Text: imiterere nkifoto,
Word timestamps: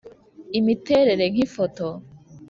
imiterere 0.59 1.23
nkifoto, 1.33 1.87